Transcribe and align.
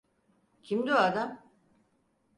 Kimdi 0.63 0.93
o 0.93 0.95
adam? 0.95 1.39